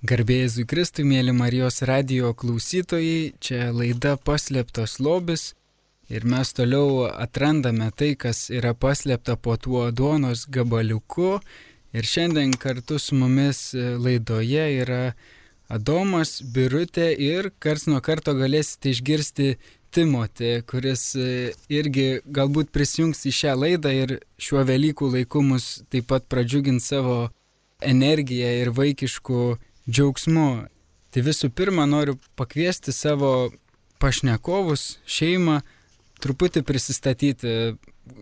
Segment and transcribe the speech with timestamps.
[0.00, 5.50] Garbėjai Kristui, mėly Marijos radio klausytojai, čia laida Paslėptos lobis
[6.08, 11.42] ir mes toliau atrandame tai, kas yra paslėpta po tuo duonos gabaliuku.
[11.92, 15.02] Ir šiandien kartu su mumis laidoje yra
[15.68, 19.52] Adomas, Birutė ir kars nuo karto galėsite išgirsti
[19.92, 21.10] Timotį, kuris
[21.68, 27.26] irgi galbūt prisijungs į šią laidą ir šiuo Velykų laiku mus taip pat pradžiugins savo
[27.84, 29.42] energiją ir vaikiškų
[29.90, 30.48] džiaugsmu.
[31.10, 33.50] Tai visų pirma noriu pakviesti savo
[34.00, 35.60] pašnekovus, šeimą,
[36.22, 37.54] truputį prisistatyti.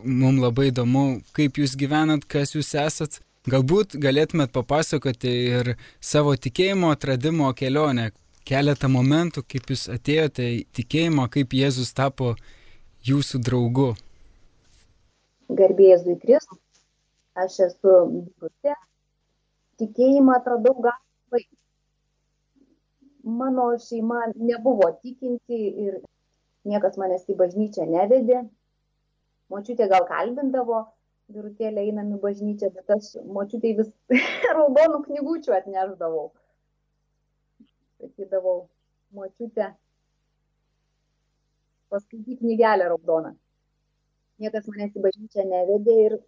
[0.05, 3.21] Mums labai įdomu, kaip jūs gyvenat, kas jūs esat.
[3.49, 8.11] Galbūt galėtumėt papasakoti ir savo tikėjimo atradimo kelionę.
[8.49, 12.35] Keletą momentų, kaip jūs atėjote į tikėjimą, kaip Jėzus tapo
[13.05, 13.91] jūsų draugu.
[15.49, 16.61] Garbėjai Kristus,
[17.37, 18.77] aš esu Birutė.
[19.81, 20.97] Tikėjimą atradau gal
[21.33, 21.59] vaikai.
[23.39, 25.99] Mano šeima nebuvo tikinti ir
[26.69, 28.45] niekas manęs į bažnyčią nevedė.
[29.53, 30.83] Močiutė gal kalbindavo,
[31.33, 33.91] birutėlė einam į bažnyčią, bet aš močiutė vis
[34.57, 36.29] raudonų knygučių atneždavau.
[37.99, 38.59] Sakydavau,
[39.17, 39.73] močiutė,
[41.93, 43.35] paskaityk knygelę raudoną.
[44.39, 46.19] Niekas manęs į bažnyčią nevedė ir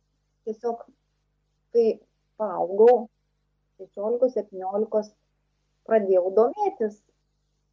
[0.49, 0.83] tiesiog,
[1.75, 1.87] kai
[2.41, 3.05] paaugau,
[3.81, 5.13] 16-17
[5.89, 7.01] pradėjau domėtis,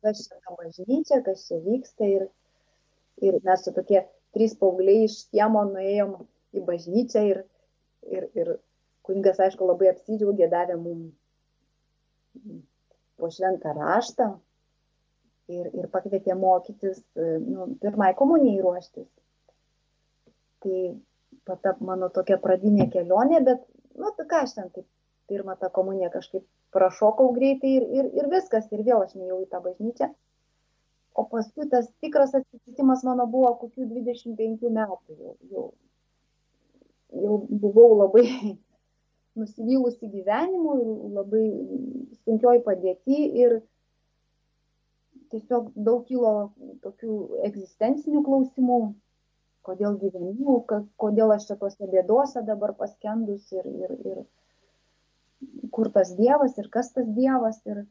[0.06, 2.28] kas čia ta bažnyčia, kas čia vyksta ir,
[3.24, 6.16] ir mes su tokie trys paaugliai iš kiemo nuėjom
[6.58, 7.44] į bažnyčią ir,
[8.08, 8.54] ir, ir
[9.08, 11.14] kuningas, aišku, labai apsidžiaugė, davė mums
[13.18, 14.28] po šventą raštą
[15.52, 19.08] ir, ir pakvietė mokytis, nu, pirmai komunijai ruoštis.
[20.64, 20.82] Tai
[21.48, 23.64] pata mano tokia pradinė kelionė, bet,
[23.98, 24.88] nu, tai ką aš ten, taip,
[25.32, 29.50] pirmą tą komuniją kažkaip prašokau greitai ir, ir, ir viskas, ir vėl aš neėjau į
[29.52, 30.12] tą bažnyčią.
[31.18, 35.18] O paskui tas tikras atsitikimas mano buvo kokių 25 metų.
[35.18, 35.64] Jau, jau,
[37.24, 38.28] jau buvau labai
[39.40, 40.76] nusivylusi gyvenimu,
[41.18, 41.48] labai
[42.26, 43.60] sunkioj padėti ir
[45.32, 46.34] tiesiog daug kilo
[46.86, 47.18] tokių
[47.50, 48.80] egzistencinių klausimų,
[49.68, 50.62] kodėl gyvenu,
[51.02, 54.22] kodėl aš čia tose bėdose dabar paskendus ir, ir, ir,
[55.72, 57.60] kur tas Dievas ir kas tas Dievas.
[57.70, 57.84] Ir,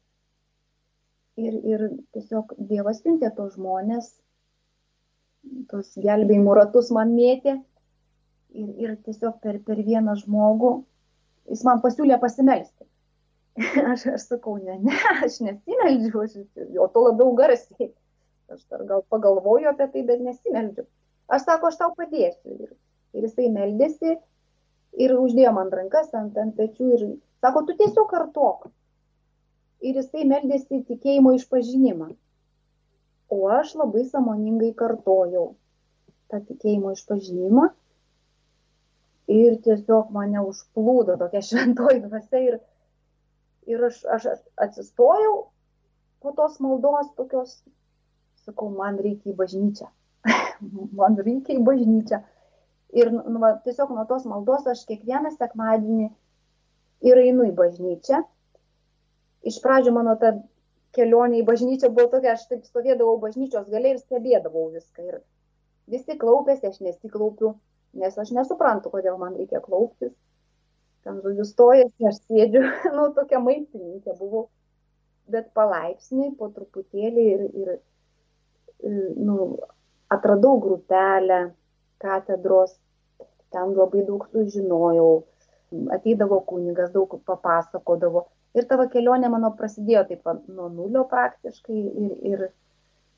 [1.37, 1.87] ir, ir
[2.17, 4.11] tiesiog Dievas siuntė tos žmonės,
[5.71, 7.59] tos gelbėjimų ratus man mėtė.
[8.57, 10.77] Ir, ir tiesiog per, per vieną žmogų
[11.51, 12.87] jis man pasiūlė pasimelsti.
[13.93, 16.37] aš, aš sakau, ne, ne, aš nesimeldžiu, aš,
[16.83, 17.93] o to labiau garsiai.
[18.53, 20.84] Aš dar gal pagalvoju apie tai, bet nesimeldžiu.
[21.33, 22.59] Aš sako, aš tau padėsiu.
[22.63, 22.75] Ir,
[23.17, 24.13] ir jisai meldėsi
[25.03, 27.07] ir uždėjo man rankas ant, ant pečių ir
[27.44, 28.69] Sako, tu tiesiog kartok.
[29.84, 32.10] Ir jisai meldėsi tikėjimo išpažinimą.
[33.32, 35.50] O aš labai samoningai kartojau
[36.30, 37.66] tą tikėjimo išpažinimą.
[39.36, 42.42] Ir tiesiog mane užplūdo tokia šventoji dvasia.
[42.48, 42.58] Ir,
[43.66, 44.28] ir aš, aš
[44.68, 45.36] atsistojau
[46.22, 47.58] po tos maldos tokios,
[48.47, 49.91] sakau, man reikia į bažnyčią.
[51.00, 52.22] man reikia į bažnyčią.
[52.97, 56.08] Ir nu, va, tiesiog nuo tos maldos aš kiekvieną sekmadienį
[57.05, 58.23] ir einu į bažnyčią.
[59.47, 60.33] Iš pradžių mano ta
[60.97, 65.05] kelionė į bažnyčią buvo tokia, aš taip stovėdavau bažnyčios galiai ir stebėdavau viską.
[65.07, 65.21] Ir
[65.93, 67.55] visi klaupėsi, aš nesiklaupiu,
[68.01, 70.15] nes aš nesuprantu, kodėl man reikia klauptis.
[71.07, 72.65] Ten žodžiu stojasi, aš sėdžiu,
[72.97, 74.49] nu, tokia maistininkė buvau.
[75.31, 77.71] Bet palaipsniui, po truputėlį ir, ir
[79.27, 79.57] nu,
[80.13, 81.41] atradau grupelę
[82.03, 82.77] katedros,
[83.51, 85.25] ten labai daug sužinojau
[85.94, 88.27] ateidavo kunigas, daug papasakodavo.
[88.56, 92.47] Ir tavo kelionė mano prasidėjo taip nuo nulio praktiškai ir, ir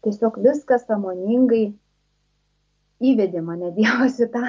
[0.06, 1.68] tiesiog viskas samoningai
[3.00, 4.44] įvedė mane Dievas į tą,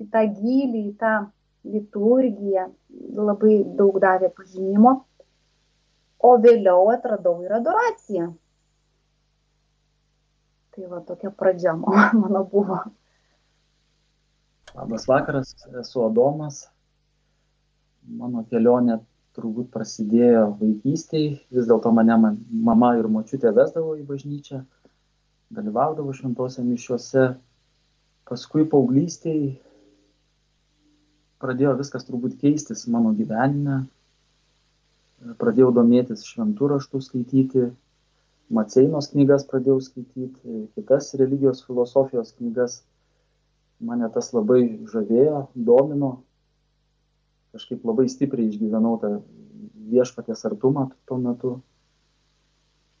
[0.00, 1.14] į tą gilį, į tą
[1.70, 2.70] liturgiją,
[3.20, 4.94] labai daug davė pažinimo,
[6.24, 8.30] o vėliau atradau ir adoraciją.
[10.70, 11.74] Tai va tokia pradžia
[12.22, 12.80] mano buvo.
[14.70, 16.68] Labas vakaras, esu Adomas,
[18.18, 18.98] mano kelionė
[19.36, 24.64] turbūt prasidėjo vaikystėje, vis dėlto mane man, mama ir močiutė vesdavo į bažnyčią,
[25.54, 27.26] dalyvaudavo šventose mišiuose,
[28.30, 29.56] paskui paauglystėje
[31.40, 33.84] pradėjo viskas turbūt keistis mano gyvenime,
[35.40, 37.70] pradėjau domėtis šventų raštų skaityti,
[38.50, 42.80] Maceinos knygas pradėjau skaityti, kitas religijos filosofijos knygas,
[43.78, 46.16] mane tas labai žavėjo, domino,
[47.54, 49.12] kažkaip labai stipriai išgyvenau tą
[49.90, 51.52] viešpatės artumą tuo metu.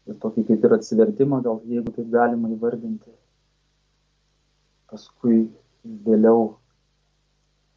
[0.08, 3.12] Ir tokį kaip ir atsivertimą, gal jeigu taip galima įvardinti.
[4.90, 5.44] Paskui
[6.06, 6.56] vėliau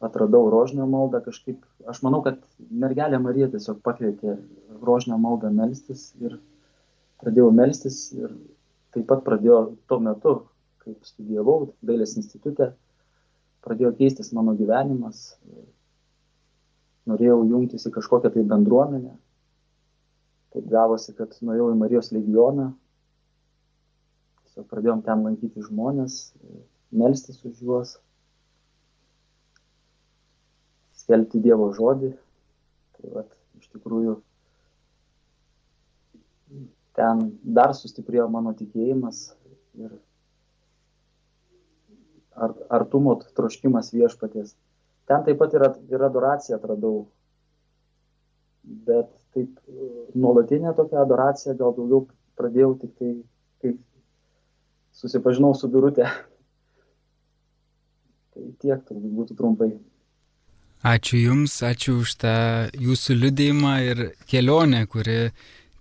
[0.04, 2.40] atradau rožinio maldą kažkaip, aš manau, kad
[2.70, 4.38] mergelė Marija tiesiog pakvietė
[4.82, 6.40] rožinio maldą melstis ir
[7.22, 8.34] pradėjau melstis ir
[8.96, 10.34] taip pat pradėjo tuo metu,
[10.84, 12.72] kaip studijavau dailės institutė,
[13.64, 15.36] pradėjo keistis mano gyvenimas,
[17.10, 19.12] norėjau jungtis į kažkokią tai bendruomenę.
[20.54, 22.70] Taip gavosi, kad nuėjau į Marijos legioną,
[24.44, 26.18] tiesiog pradėjom ten lankyti žmonės,
[26.94, 27.96] melstis už juos
[31.04, 32.14] skelbti Dievo žodį.
[32.94, 34.16] Tai vat, iš tikrųjų
[36.94, 39.26] ten dar sustiprėjo mano tikėjimas
[39.74, 39.90] ir
[42.34, 44.54] ar, artumo troškimas viešpaties.
[45.08, 47.06] Ten taip pat ir, ir adoraciją atradau,
[48.88, 49.50] bet taip
[50.16, 52.06] nuolatinė tokia adoracija gal daugiau
[52.38, 53.10] pradėjau tik tai,
[53.62, 53.74] kai
[54.96, 56.06] susipažinau su birutė.
[58.34, 59.68] Tai tiek turbūt būtų trumpai.
[60.84, 62.32] Ačiū Jums, ačiū už tą
[62.76, 65.30] Jūsų liudėjimą ir kelionę, kuri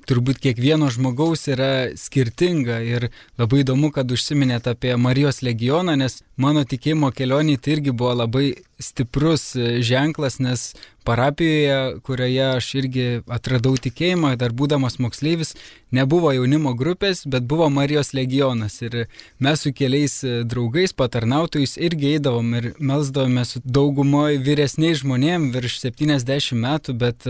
[0.09, 3.09] turbūt kiekvieno žmogaus yra skirtinga ir
[3.39, 8.47] labai įdomu, kad užsiminėt apie Marijos legioną, nes mano tikėjimo kelionė tai irgi buvo labai
[8.83, 9.53] stiprus
[9.85, 10.73] ženklas, nes
[11.07, 15.53] parapijoje, kurioje aš irgi atradau tikėjimą, dar būdamas moksleivis,
[15.95, 18.79] nebuvo jaunimo grupės, bet buvo Marijos legionas.
[18.83, 19.05] Ir
[19.43, 20.19] mes su keliais
[20.49, 27.27] draugais, patarnautojais irgi eidavom ir melsdavome su daugumoje vyresniais žmonėmis virš 70 metų, bet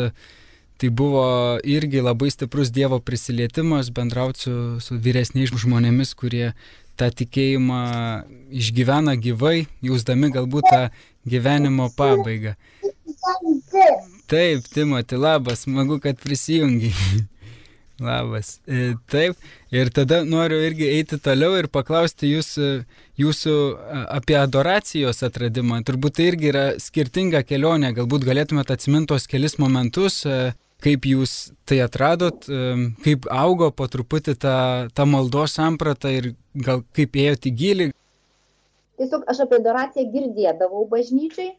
[0.78, 1.26] tai buvo
[1.64, 6.54] irgi labai stiprus Dievo prisilietimas bendrauti su, su vyresniais žmonėmis, kurie
[7.00, 7.82] tą tikėjimą
[8.54, 10.82] išgyvena gyvai, jausdami galbūt tą
[11.30, 12.56] gyvenimo pabaigą.
[14.28, 16.94] Taip, Timoti, labas, smagu, kad prisijungi.
[18.04, 18.58] Labas.
[18.68, 19.38] E, taip,
[19.72, 22.68] ir tada noriu irgi eiti toliau ir paklausti jūsų,
[23.22, 23.56] jūsų
[24.18, 25.80] apie adoracijos atradimą.
[25.88, 30.52] Turbūt tai irgi yra skirtinga kelionė, galbūt galėtumėte atsiminti tos kelis momentus, e,
[30.84, 32.44] kaip jūs tai atradot,
[33.06, 34.56] kaip augo po truputį ta,
[34.92, 37.86] ta maldos samprata ir gal kaip ėjote į gilį.
[39.00, 41.54] Tiesiog aš apie adoraciją girdėdavau bažnyčiai,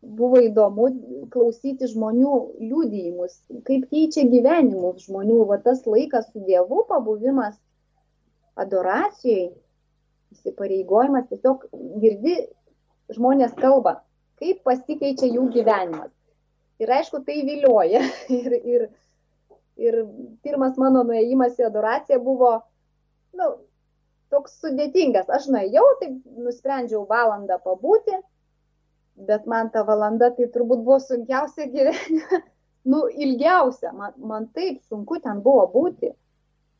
[0.00, 0.88] buvo įdomu
[1.32, 3.34] klausyti žmonių liūdėjimus,
[3.66, 7.58] kaip keičia gyvenimus žmonių, va tas laikas su Dievu, pabuvimas
[8.60, 9.50] adoracijai,
[10.34, 11.66] įsipareigojimas, tiesiog
[12.00, 12.36] girdi
[13.12, 14.00] žmonės kalba,
[14.40, 16.10] kaip pasikeičia jų gyvenimas.
[16.80, 18.00] Ir aišku, tai vilioja.
[18.40, 18.86] Ir, ir,
[19.80, 19.96] ir
[20.44, 22.54] pirmas mano nuėjimas į adoraciją buvo,
[23.36, 23.50] na, nu,
[24.32, 25.28] toks sudėtingas.
[25.28, 28.16] Aš nuėjau, tai nusprendžiau valandą pabūti,
[29.28, 32.42] bet man ta valanda tai turbūt buvo sunkiausia gyvenime.
[32.90, 36.14] Nu, ilgiausia, man, man taip sunku ten buvo būti.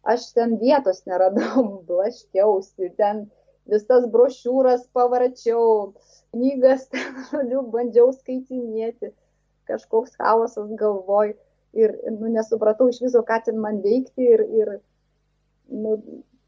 [0.09, 3.27] Aš ten vietos neradau, blaškiausi, ten
[3.69, 5.93] visas brošiūras pavarčiau,
[6.33, 9.13] knygas ten, žodžiu, bandžiau skaitinėti
[9.69, 11.35] kažkoks chaosas galvoj
[11.77, 14.73] ir nu, nesupratau iš viso, ką ten man veikti ir, ir
[15.69, 15.99] nu,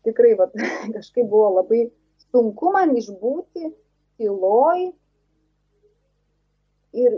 [0.07, 0.49] tikrai va,
[0.97, 1.85] kažkaip buvo labai
[2.31, 3.71] sunku man išbūti
[4.19, 4.89] tyloj
[6.93, 7.15] ir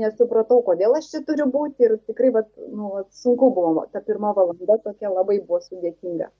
[0.00, 4.32] nesupratau, kodėl aš čia turiu būti ir tikrai va, nu, va, sunku buvo, ta pirma
[4.36, 6.30] valanda tokia labai buvo sudėtinga.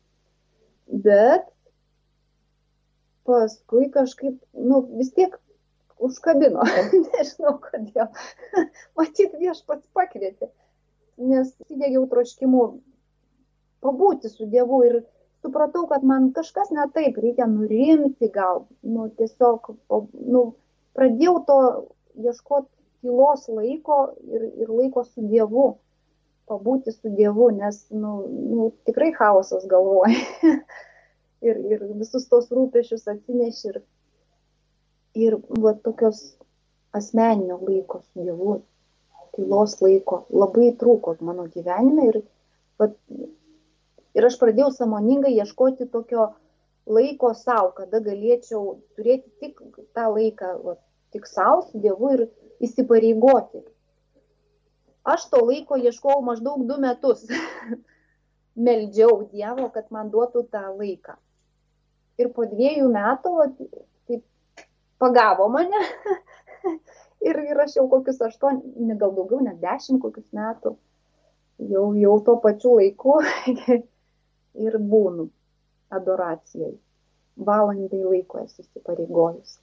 [1.04, 1.46] Bet
[3.28, 5.36] paskui kažkaip, nu, vis tiek
[6.00, 6.64] užkabino.
[7.12, 8.08] Nežinau kodėl.
[8.98, 10.50] Matyt, viešpats pakvietė.
[11.20, 12.64] Nes įdėgiau troškimu
[13.84, 15.00] pabūti su Dievu ir
[15.44, 18.64] supratau, kad man kažkas ne taip, reikia nurimti gal.
[18.82, 19.72] Nu, tiesiog,
[20.32, 20.44] nu,
[20.96, 21.60] pradėjau to
[22.20, 25.70] ieškoti tylos laiko ir, ir laiko su Dievu.
[26.50, 30.18] Pabūti su Dievu, nes, nu, nu tikrai chaosas galvoja.
[31.48, 33.82] ir, ir visus tos rūpešius atsineši ir
[35.14, 36.36] ir va tokios
[36.92, 38.60] asmeninio laiko su Dievu,
[39.34, 42.20] tylos laiko labai trūko mano gyvenime ir,
[42.78, 42.90] va,
[44.14, 46.30] ir aš pradėjau samoningai ieškoti tokio
[46.86, 49.60] laiko savo, kada galėčiau turėti tik
[49.94, 50.76] tą laiką, va,
[51.14, 52.26] tik savo su Dievu ir
[52.60, 53.62] įsipareigoti.
[55.10, 57.24] Aš to laiko ieškojau maždaug du metus.
[58.66, 61.14] Meldžiau Dievo, kad man duotų tą laiką.
[62.20, 63.32] Ir po dviejų metų
[65.00, 65.80] pagavo mane.
[67.28, 70.74] ir, ir aš jau kokius aštuoni, gal daugiau, net dešimt kokius metų,
[71.72, 73.16] jau, jau tuo pačiu laiku
[74.66, 75.30] ir būnu
[75.96, 76.74] adoracijai.
[77.40, 79.56] Valandai laiko esu įsipareigojus.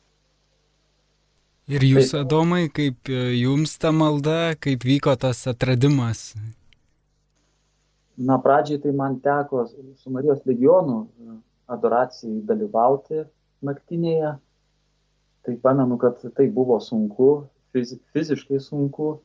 [1.67, 6.29] Ir jūs, Adomai, kaip e, jums ta malda, kaip vyko tas atradimas?
[8.15, 11.33] Na, pradžiai tai man teko su Marijos legionu e,
[11.75, 13.25] adoracijai dalyvauti
[13.67, 14.37] naktinėje.
[15.43, 17.27] Tai pamenu, kad tai buvo sunku,
[17.75, 19.17] fiz, fiziškai sunku.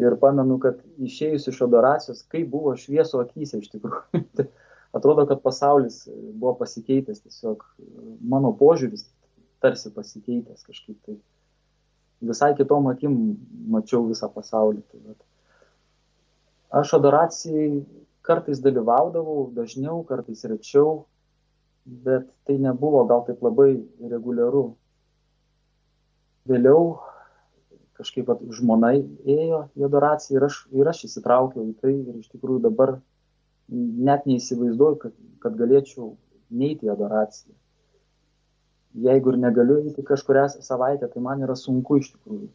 [0.00, 4.46] Ir pamenu, kad išėjus iš adoracijos, kaip buvo švieso akise iš tikrųjų.
[4.96, 7.68] Atrodo, kad pasaulis buvo pasikeitęs, tiesiog
[8.32, 9.04] mano požiūris
[9.60, 11.18] tarsi pasikeitęs kažkaip tai
[12.20, 13.16] visai kitom akim
[13.72, 14.82] mačiau visą pasaulį.
[14.90, 15.20] Tai vat.
[16.80, 17.84] aš adoracijai
[18.22, 21.06] kartais dalyvaudavau, dažniau, kartais rečiau,
[21.84, 23.72] bet tai nebuvo gal taip labai
[24.12, 24.66] reguliaru.
[26.48, 26.98] Vėliau
[28.00, 32.30] kažkaip vat, žmona ėjo į adoraciją ir aš, ir aš įsitraukiau į tai ir iš
[32.32, 32.98] tikrųjų dabar
[33.70, 36.14] net neįsivaizduoju, kad, kad galėčiau
[36.50, 37.54] neiti į adoraciją
[38.94, 42.48] jeigu ir negaliu eiti kažkurią savaitę, tai man yra sunku iš tikrųjų.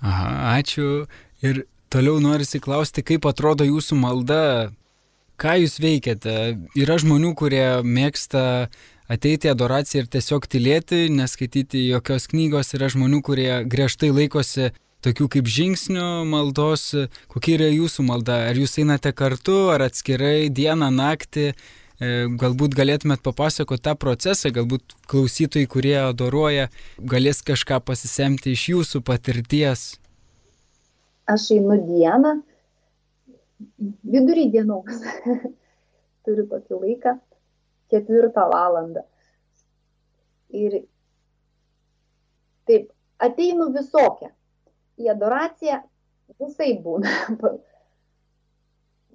[0.00, 1.06] Aha, ačiū.
[1.44, 4.72] Ir toliau norisi klausti, kaip atrodo jūsų malda,
[5.40, 6.56] ką jūs veikiate.
[6.76, 8.68] Yra žmonių, kurie mėgsta
[9.12, 14.72] ateiti į adoraciją ir tiesiog tylėti, neskaityti jokios knygos, yra žmonių, kurie griežtai laikosi
[15.06, 16.90] tokių kaip žingsnių maldos.
[17.30, 18.42] Kokia yra jūsų malda?
[18.50, 21.52] Ar jūs einate kartu, ar atskirai dieną, naktį?
[21.96, 26.66] E, galbūt galėtumėt papasakoti tą procesą, galbūt klausytojai, kurie adoruoja,
[27.00, 29.84] galės kažką pasisemti iš jūsų patirties.
[31.32, 32.34] Aš einu dieną,
[34.12, 35.00] vidurį dienos,
[36.28, 37.14] turiu tokį laiką,
[37.94, 39.06] ketvirtą valandą.
[40.52, 40.82] Ir
[42.68, 42.92] taip,
[43.24, 44.34] ateinu visokią.
[45.00, 45.80] Į adoraciją
[46.44, 47.08] visai būna.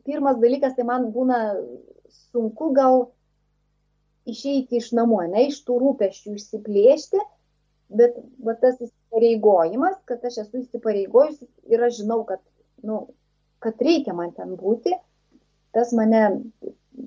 [0.10, 1.38] Pirmas dalykas, tai man būna
[2.32, 3.06] sunku gal
[4.30, 7.22] išeiti iš namų, ne iš tų rūpeščių išsiplėšti,
[8.02, 11.42] bet va, tas įsipareigojimas, kad aš esu įsipareigojus
[11.72, 12.44] ir aš žinau, kad,
[12.86, 13.04] nu,
[13.64, 14.94] kad reikia man ten būti,
[15.76, 16.24] tas mane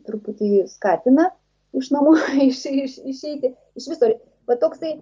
[0.06, 1.30] truputį skatina
[1.76, 2.16] iš namų
[2.48, 3.54] iš, iš, išeiti.
[3.78, 4.10] Iš viso,
[4.48, 4.96] va toksai,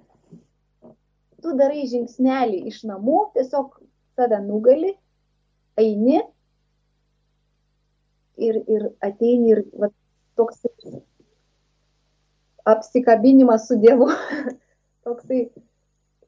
[1.43, 3.75] tu darai žingsnelį iš namų, tiesiog
[4.17, 4.95] save nugali,
[5.81, 6.21] eini
[8.49, 9.89] ir, ir ateini ir va,
[10.39, 10.63] toks
[12.65, 14.09] apsikabinimas su Dievu.
[15.07, 15.49] Toksai,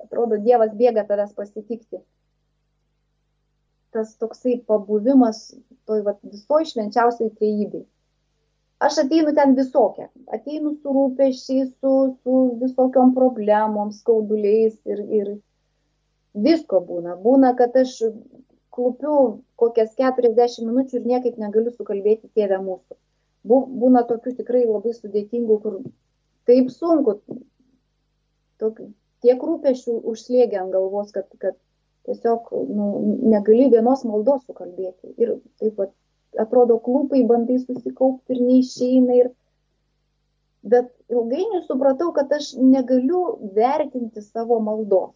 [0.03, 2.01] atrodo, Dievas bėga tavęs pasitikti.
[3.95, 5.53] Tas toksai pabuvimas
[5.87, 7.85] toj va, visoj švenčiausiai trejybei.
[8.83, 10.09] Aš ateinu ten visokią.
[10.35, 11.93] Ateinu su rūpešiais, su,
[12.25, 15.31] su visokiom problemom, skauduliais ir, ir
[16.35, 17.15] visko būna.
[17.23, 18.01] Būna, kad aš
[18.75, 19.17] klupiu
[19.61, 22.99] kokias 40 minučių ir niekaip negaliu sukalbėti tėvę mūsų
[23.45, 25.81] būna tokių tikrai labai sudėtingų, kur
[26.49, 27.19] taip sunku,
[28.61, 28.89] tokių,
[29.25, 31.57] tiek rūpešių užslėgia ant galvos, kad, kad
[32.09, 32.89] tiesiog nu,
[33.29, 35.15] negali vienos maldos sukalbėti.
[35.21, 35.93] Ir taip pat
[36.41, 39.21] atrodo, klūpai bandai susikaupti ir neišeina.
[39.23, 39.33] Ir...
[40.65, 45.13] Bet ilgainiui supratau, kad aš negaliu vertinti savo maldos.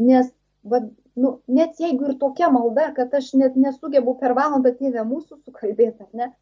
[0.00, 0.30] Nes,
[0.70, 0.82] va,
[1.18, 6.08] nu, net jeigu ir tokia malda, kad aš net nesugebu per valandą tėvę mūsų sukalbėti,
[6.18, 6.32] ne,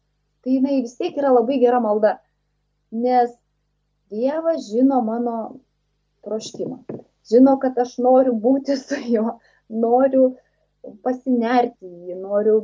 [0.43, 2.17] tai jinai vis tiek yra labai gera malda.
[2.91, 3.33] Nes
[4.09, 5.37] Dievas žino mano
[6.23, 6.77] troškimą.
[7.27, 10.29] Žino, kad aš noriu būti su juo, noriu
[11.03, 12.61] pasinerti jį, noriu,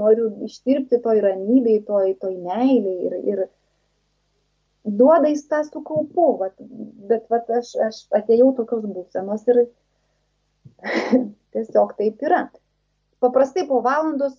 [0.00, 3.44] noriu ištirpti toj ramybėj, toj, toj meiliai ir, ir
[4.84, 6.58] duoda jis tą su kaupu, vat,
[7.08, 9.62] bet vat, aš, aš atėjau tokios būsenos ir
[11.52, 12.46] tiesiog taip yra.
[13.22, 14.36] Paprastai po valandos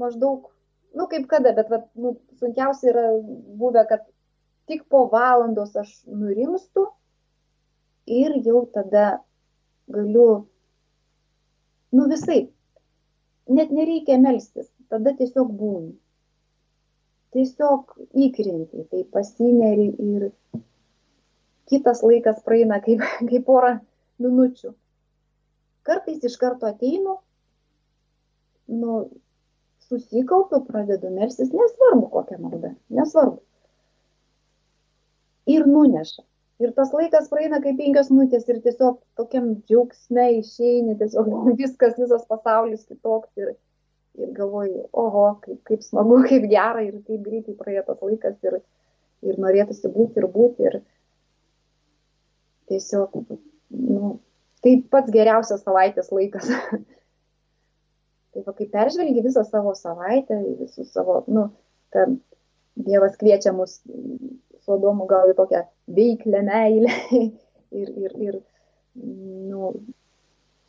[0.00, 0.50] maždaug
[0.94, 3.04] nu kaip kada, bet vat, nu, sunkiausia yra
[3.58, 4.04] buvę, kad
[4.70, 6.86] tik po valandos aš nurimstu
[8.06, 9.06] ir jau tada
[9.90, 10.46] galiu,
[11.92, 12.40] nu visai,
[13.50, 15.92] net nereikia melstis, tada tiesiog būni.
[17.34, 20.28] Tiesiog įkrenti, tai pasineri ir
[21.70, 23.74] kitas laikas praeina kaip, kaip porą
[24.22, 24.70] minučių.
[25.84, 27.18] Kartais iš karto ateinu,
[28.72, 29.00] nu,
[29.88, 33.42] susikaupiu, pradedu melsis, nesvarbu kokia malda, nesvarbu.
[35.54, 36.24] Ir nuneša.
[36.62, 42.24] Ir tas laikas praeina kaip penkias minutės ir tiesiog tokiam džiaugsme išeini, tiesiog viskas, visas
[42.30, 43.32] pasaulis kitoks.
[43.42, 43.54] Ir,
[44.20, 48.60] ir galvoju, oho, kaip, kaip smagu, kaip gera ir kaip greitai praėjo tas laikas ir,
[49.26, 50.70] ir norėtųsi būti ir būti.
[50.70, 50.78] Ir
[52.70, 53.18] tiesiog,
[53.74, 54.14] nu,
[54.64, 56.48] tai pats geriausias savaitės laikas.
[58.34, 61.44] Tai va, kai peržvelgi visą savo savaitę, visus savo, nu,
[61.94, 62.16] ten
[62.74, 63.76] Dievas kviečia mus
[64.64, 65.60] su Adomu gal į tokią
[65.94, 66.96] veiklę meilę
[67.80, 68.40] ir, ir, ir
[68.96, 69.70] nu,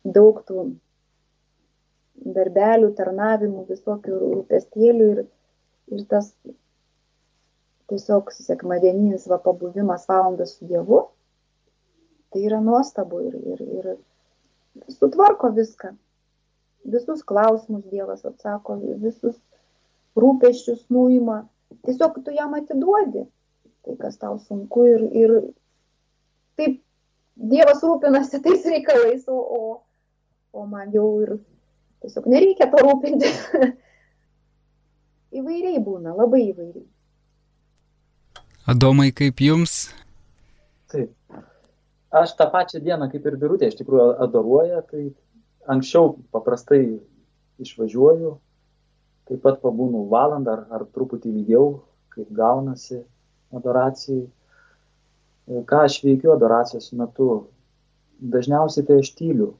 [0.06, 0.68] daug tų
[2.36, 5.24] darbelių, tarnavimų, visokių rūpestėlių ir,
[5.96, 6.30] ir tas
[7.90, 11.02] tiesiog sekmadieninis va pabuvimas valandas su Dievu,
[12.32, 15.94] tai yra nuostabu ir, ir, ir sutvarko viską.
[16.86, 19.38] Visus klausimus Dievas atsako, visus
[20.16, 21.42] rūpeščius nuima.
[21.86, 23.24] Tiesiog tu jam atiduodi
[23.86, 25.34] tai, kas tau sunku ir, ir
[26.58, 26.82] taip
[27.36, 29.58] Dievas rūpinasi tais reikalais, o, o,
[30.56, 31.34] o man jau ir
[32.00, 33.28] tiesiog nereikia to rūpinti.
[35.36, 36.86] įvairiai būna, labai įvairiai.
[38.72, 39.76] Adomai, kaip jums?
[40.90, 41.12] Taip.
[42.14, 45.08] Aš tą pačią dieną, kaip ir birutė, iš tikrųjų adoruoja, tai
[45.66, 47.00] anksčiau paprastai
[47.62, 48.36] išvažiuoju,
[49.26, 51.68] taip pat pabūnu valandą ar, ar truputį ilgiau,
[52.14, 53.02] kaip gaunasi
[53.56, 54.24] adoracijai
[55.46, 57.28] ką aš veikiu adoracijos metu.
[58.34, 59.50] Dažniausiai tai aš tyliu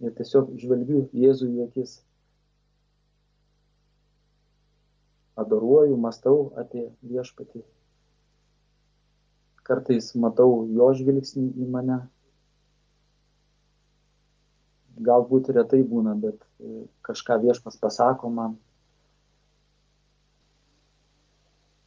[0.00, 1.98] ir tiesiog žvelgiu Jėzų į akis.
[5.38, 7.62] Adoruoju, mastau apie viešpatį.
[9.68, 11.98] Kartais matau jo žvilgsnį į mane.
[15.08, 16.40] Galbūt retai būna, bet
[17.06, 18.56] kažką viešpas pasako man.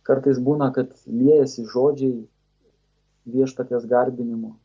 [0.07, 2.21] Kartais būna, kad liejasi žodžiai
[3.31, 4.55] viešpaties garbinimu.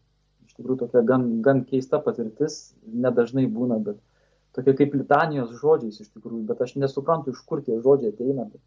[0.46, 3.98] Iš tikrųjų tokia gan, gan keista patirtis, nedažnai būna, bet
[4.56, 8.62] tokia kaip litanijos žodžiais iš tikrųjų, bet aš nesuprantu, iš kur tie žodžiai ateina, bet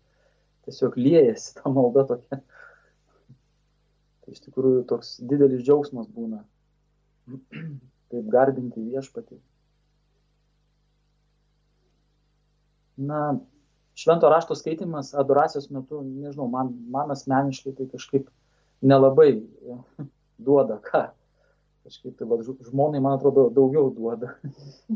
[0.68, 2.41] tiesiog liejasi ta malda tokia.
[4.29, 6.43] Iš tikrųjų toks didelis džiaugsmas būna,
[8.12, 9.39] kaip garbinti viešpatį.
[13.09, 13.21] Na,
[13.95, 18.27] švento rašto skaitimas adoracijos metu, nežinau, man, man asmeniškai tai kažkaip
[18.81, 19.31] nelabai
[20.39, 21.07] duoda ką.
[21.88, 24.36] Kažkaip tai va, žmonai, man atrodo, daugiau duoda.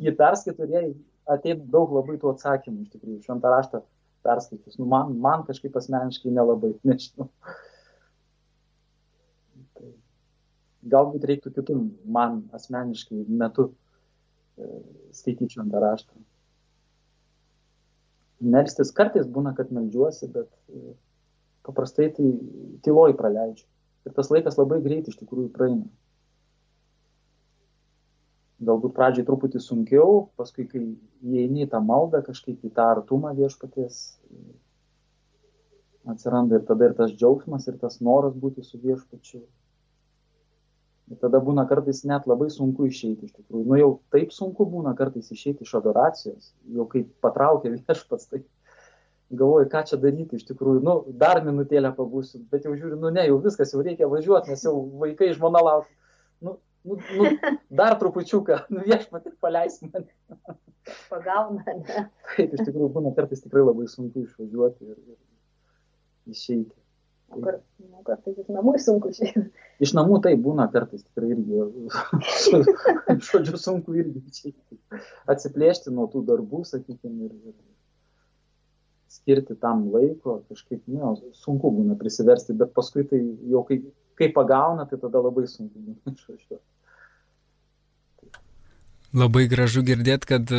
[0.04, 0.86] Jį perskaitų ir jai
[1.32, 3.84] ateina daug labai tų atsakymų, iš tikrųjų, šventą raštą
[4.24, 4.78] perskaitus.
[4.80, 7.30] Nu, man, man kažkaip asmeniškai nelabai, nežinau.
[9.80, 9.90] Tai
[10.92, 11.78] galbūt reiktų kitų
[12.16, 14.70] man asmeniškai metu e,
[15.16, 16.16] skaityti šventą raštą.
[18.44, 20.96] Melstis kartais būna, kad melžiuosi, bet e,
[21.64, 22.34] paprastai tai
[22.84, 23.68] tyloj praleidžiu.
[24.04, 25.88] Ir tas laikas labai greit iš tikrųjų praeina.
[28.64, 33.98] Galbūt pradžiai truputį sunkiau, paskui, kai įeini į tą maldą, kažkaip į tą artumą viešpaties,
[36.14, 39.44] atsiranda ir tada ir tas džiaugsmas, ir tas noras būti su viešpačiu.
[41.12, 43.64] Ir tada būna kartais net labai sunku išeiti iš tikrųjų.
[43.68, 48.44] Nu jau taip sunku būna kartais išeiti iš adoracijos, jau kai patraukia viešpats, tai
[49.34, 53.26] galvoju, ką čia daryti iš tikrųjų, nu, dar minutėlę pabūsiu, bet jau žiūriu, nu ne,
[53.30, 55.96] jau viskas, jau reikia važiuoti, nes jau vaikai žmona laukia.
[56.44, 56.56] Nu,
[56.88, 57.32] nu, nu,
[57.82, 60.08] dar trupučiuką, nu viešpatį paleis mane.
[61.12, 62.06] Pagauna, ne?
[62.36, 66.76] Taip, iš tikrųjų būna kartais tikrai labai sunku išvažiuoti ir, ir išeiti.
[67.42, 69.44] Kar, nu, kartais iš namų sunku išeiti.
[69.84, 71.62] Iš namų tai būna kartais tikrai irgi,
[73.30, 74.80] žodžiu, sunku irgi išeiti.
[75.32, 77.56] Atsiplėšti nuo tų darbų, sakykime, ir, ir
[79.14, 83.80] skirti tam laiko, kažkaip, nu, sunku būna prisiversti, bet paskui tai jau kai,
[84.20, 86.64] kai pagauna, tai tada labai sunku būna išvažiuoti.
[89.14, 90.50] Labai gražu girdėti, kad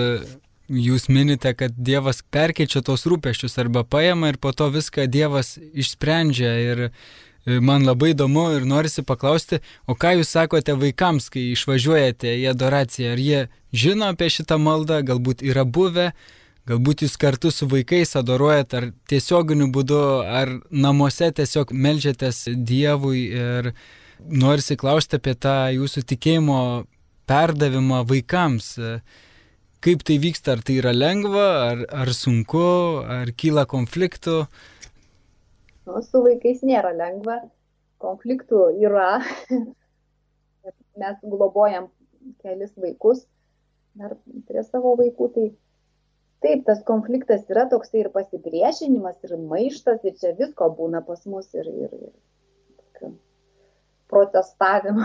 [0.69, 6.53] jūs minite, kad Dievas perkeičia tos rūpeščius arba paima ir po to viską Dievas išsprendžia.
[6.65, 6.91] Ir e,
[7.61, 13.13] man labai įdomu ir norisi paklausti, o ką jūs sakote vaikams, kai išvažiuojate į adoraciją?
[13.13, 16.13] Ar jie žino apie šitą maldą, galbūt yra buvę?
[16.65, 23.75] Galbūt jūs kartu su vaikais adoruojat ar tiesioginiu būdu, ar namuose tiesiog melžiatės Dievui ir
[24.25, 26.61] norisi klausti apie tą jūsų tikėjimo
[27.29, 28.79] perdavimą vaikams.
[29.85, 32.61] Kaip tai vyksta, ar tai yra lengva, ar, ar sunku,
[33.05, 34.37] ar kyla konfliktų?
[35.85, 37.43] Nu, su vaikais nėra lengva,
[38.01, 39.19] konfliktų yra.
[41.03, 41.91] Mes globojam
[42.41, 43.27] kelis vaikus,
[44.01, 44.17] dar
[44.49, 45.47] prie savo vaikų, tai
[46.47, 51.53] taip tas konfliktas yra toksai ir pasipriešinimas, ir maištas, ir čia visko būna pas mus,
[51.53, 53.13] ir, ir, ir
[54.09, 55.05] protestavimo.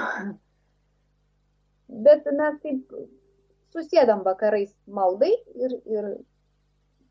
[2.08, 3.00] Bet mes taip
[3.76, 6.12] susėdam vakarais maldai ir, ir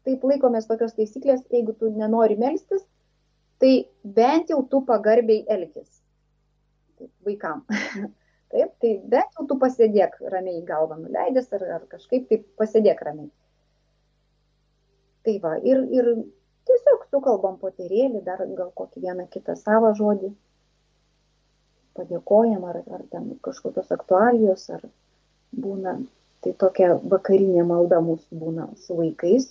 [0.09, 2.85] taip laikomės tokios taisyklės, jeigu tu nenori melstis,
[3.63, 3.73] tai
[4.05, 5.91] bent jau tu pagarbiai elgis.
[7.27, 7.65] Vaikam.
[8.49, 13.29] Taip, tai bent jau tu pasėdėk ramiai galvą nuleidęs ar, ar kažkaip taip pasėdėk ramiai.
[15.27, 16.09] Tai va, ir, ir
[16.65, 20.33] tiesiog sukalbam poterėlį, dar gal kokį vieną kitą savo žodį.
[21.99, 24.85] padėkojam, ar, ar ten kažkokios aktualijos, ar
[25.65, 25.97] būna,
[26.45, 29.51] tai tokia vakarinė malda mūsų būna su vaikais.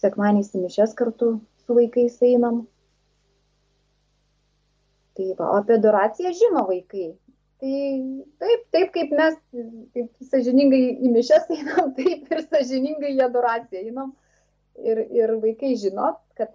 [0.00, 2.62] Sekmanys į mišes kartu su vaikais einam.
[5.18, 7.10] Tai va, apie adoraciją žino vaikai.
[7.60, 7.74] Tai
[8.40, 9.36] taip, taip kaip mes
[9.92, 14.14] taip sažiningai į mišes einam, taip ir sažiningai į adoraciją einam.
[14.80, 16.54] Ir, ir vaikai žino, kad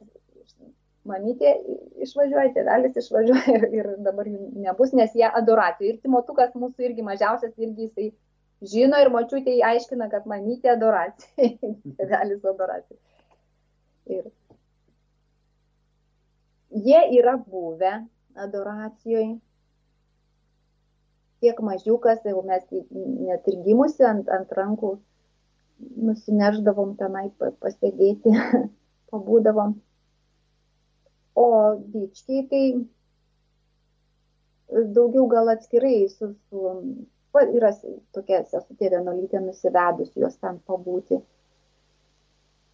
[1.10, 1.52] mamytė
[2.06, 5.94] išvažiuoja, tėvelis išvažiuoja ir, ir dabar jų nebus, nes jie adoracijų.
[5.94, 8.10] Ir Timotukas mūsų irgi mažiausias, irgi jisai
[8.66, 11.50] žino ir močiutė jį aiškina, kad mamytė adoracija,
[12.00, 13.00] tėvelis adoracija.
[14.06, 14.30] Ir
[16.86, 17.98] jie yra buvę
[18.36, 19.36] adoracijoje.
[21.44, 24.96] Tiek mažiukas, jau mes net ir gimusi ant, ant rankų
[25.80, 28.32] nusineždavom tenai pasėdėti,
[29.12, 29.76] pabūdavom.
[31.36, 31.46] O
[31.92, 32.66] dičkiai tai
[34.96, 36.76] daugiau gal atskirai su, su
[37.36, 37.72] va, yra
[38.16, 41.20] tokia sesutė vienolytė nusivedus juos ten pabūti.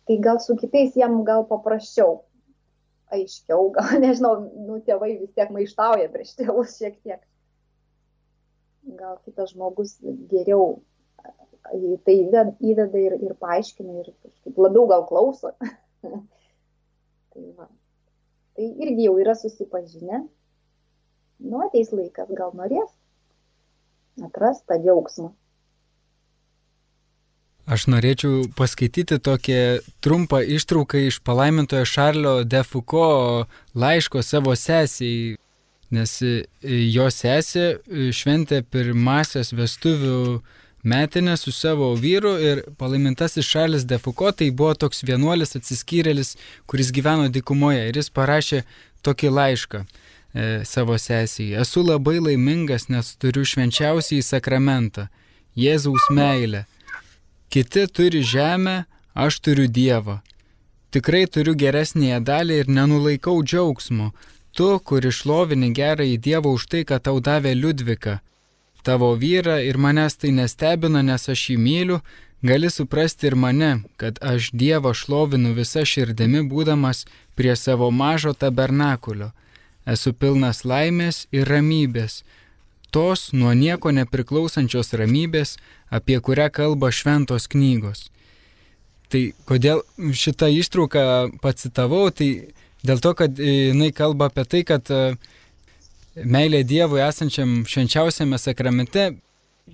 [0.07, 2.21] Tai gal su kitais jam gal paprasčiau,
[3.17, 7.21] aiškiau, gal nežinau, nu tėvai vis tiek maištauja prieš tėvus šiek tiek.
[8.97, 9.97] Gal kitas žmogus
[10.31, 10.79] geriau
[12.05, 15.53] tai įveda ir, ir paaiškina ir kažkaip labiau gal klauso.
[16.01, 17.69] tai va
[18.61, 20.21] tai irgi jau yra susipažinę.
[21.41, 22.91] Nu, ateis laikas, gal norės
[24.21, 25.31] atras tą džiaugsmą.
[27.71, 35.37] Aš norėčiau paskaityti tokią trumpą ištrauką iš palaimintojo Šarlio de Foucault laiško savo sesiai,
[35.89, 36.13] nes
[36.69, 37.65] jo sesė
[38.13, 40.41] šventė pirmasias vestuvių
[40.83, 47.29] metinę su savo vyru ir palaimintasis Šalis Defuko tai buvo toks vienuolis atsiskyrėlis, kuris gyveno
[47.29, 48.63] dikumoje ir jis parašė
[49.05, 49.85] tokį laišką e,
[50.65, 51.53] savo sesiai.
[51.61, 55.07] Esu labai laimingas, nes turiu švenčiausiai sakramentą-
[55.63, 56.65] Jėzaus meilę.
[57.49, 60.21] Kiti turi žemę, aš turiu Dievą.
[60.91, 64.11] Tikrai turiu geresnėje dalį ir nenulaikau džiaugsmo.
[64.55, 68.19] Tu, kur išlovini gerąjį Dievą už tai, kad tau davė Liudvika,
[68.83, 71.99] tavo vyrą ir manęs tai nestebina, nes aš jį myliu,
[72.41, 79.31] gali suprasti ir mane, kad aš Dievą šlovinu visą širdimi būdamas prie savo mažo tabernakulio.
[79.85, 82.21] Esu pilnas laimės ir ramybės,
[82.93, 85.57] tos nuo nieko nepriklausančios ramybės,
[85.89, 88.09] apie kurią kalba šventos knygos.
[89.11, 91.03] Tai kodėl šitą ištrauką
[91.43, 92.53] pacitavau, tai
[92.85, 95.17] dėl to, kad jinai kalba apie tai, kad uh,
[96.15, 99.11] meilė Dievui esančiam švenčiausiame sakramente,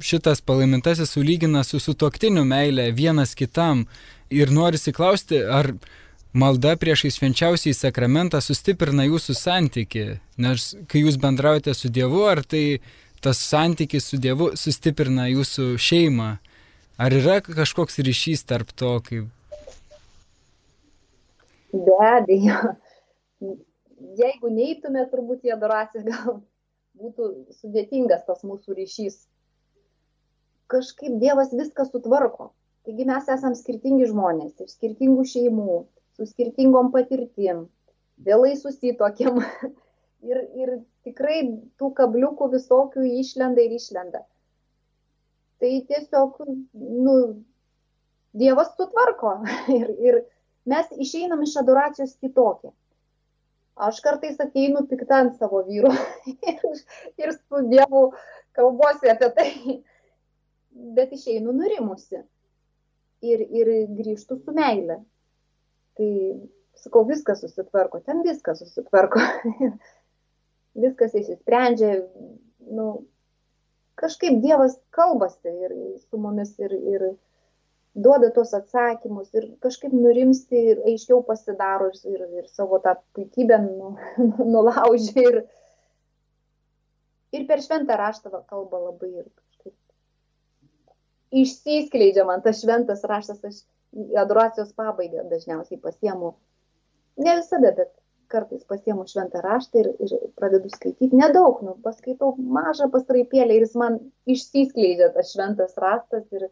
[0.04, 3.86] šitas palaimintasis sulygina su sutoktiniu meilė vienas kitam
[4.30, 5.74] ir norisi klausti, ar
[6.38, 10.06] malda priešais švenčiausiai sakramentą sustiprina jūsų santyki,
[10.38, 12.80] nes kai jūs bendraujate su Dievu, ar tai
[13.24, 16.36] tas santykis su Dievu sustiprina jūsų šeimą,
[17.02, 19.34] ar yra kažkoks ryšys tarp to, kaip...
[21.74, 22.76] Be abejo,
[24.18, 26.40] jeigu neįtume turbūt į adoraciją, gal
[26.98, 29.20] būtų sudėtingas tas mūsų ryšys.
[30.72, 32.52] Kažkaip Dievas viską sutvarko.
[32.88, 35.74] Taigi mes esam skirtingi žmonės, iš skirtingų šeimų,
[36.16, 37.66] su skirtingom patirtim,
[38.24, 39.42] vėlai susitokėm
[40.32, 40.72] ir, ir
[41.08, 41.42] tikrai
[41.80, 44.24] tų kabliukų visokių išlenda ir išlenda.
[45.60, 46.42] Tai tiesiog,
[46.74, 47.18] nu,
[48.38, 49.40] Dievas sutvarko
[49.80, 50.20] ir, ir
[50.70, 52.72] mes išeinam iš adoracijos kitokie.
[53.78, 55.92] Aš kartais ateinu piktą ant savo vyru
[57.22, 58.08] ir, su Dievu
[58.58, 59.50] kalbuosi apie tai,
[60.98, 62.24] bet išeinu nurimusi
[63.22, 65.04] ir, ir grįžtu su meile.
[65.98, 66.10] Tai
[66.78, 69.22] sakau, viskas susitvarko, ten viskas susitvarko.
[70.84, 71.94] viskas įsisprendžia,
[72.74, 72.88] nu,
[73.98, 77.08] kažkaip Dievas kalbasi ir su mumis ir, ir,
[78.04, 83.96] duoda tuos atsakymus ir kažkaip nurimsti ir aiškiau pasidaro ir, ir, savo tą puikybę nu,
[84.54, 85.40] nulaužia ir,
[87.34, 89.76] ir per šventą raštą kalba labai ir kažkaip
[91.44, 93.64] išsiskleidžia man tas šventas raštas, aš
[94.20, 96.36] adoracijos pabaigą dažniausiai pasiemu,
[97.18, 97.92] ne visada, bet
[98.32, 103.76] kartais pasiemu šventą raštą ir, ir pradedu skaityti nedaug, nu, paskaitau mažą pastraipėlę ir jis
[103.80, 106.50] man išsiskleidžia tas šventas rastas ir,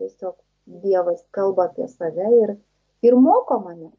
[0.00, 0.36] tiesiog
[0.82, 2.52] Dievas kalba apie save ir,
[3.06, 3.90] ir moko mane.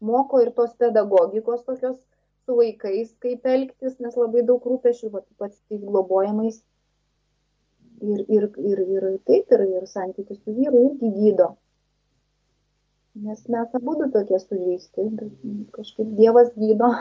[0.00, 1.96] Moko ir tos pedagogikos tokios
[2.44, 6.60] su vaikais, kaip elgtis, nes labai daug rūpešių, pats tai globojamais.
[8.00, 11.50] Ir, ir, ir, ir taip, ir, ir santykius su vyru irgi gydo.
[13.24, 16.92] Nes mes abu tokie sužeisti, bet kažkaip Dievas gydo.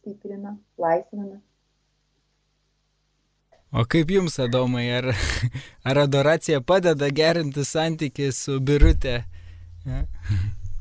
[0.00, 1.40] stiprina, laisvina.
[3.70, 5.12] O kaip jums, Adomai, ar,
[5.88, 9.20] ar adoracija padeda gerinti santykį su birutė?